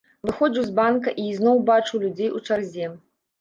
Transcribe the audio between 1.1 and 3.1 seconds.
і ізноў бачу людзей у чарзе.